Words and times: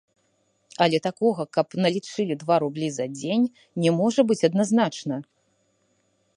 Але 0.85 0.97
такога, 1.07 1.43
каб 1.57 1.67
налічылі 1.85 2.33
два 2.45 2.55
рублі 2.65 2.87
за 2.97 3.05
дзень, 3.19 3.45
не 3.85 3.89
можа 4.01 4.21
быць 4.33 4.41
адназначна. 4.51 5.15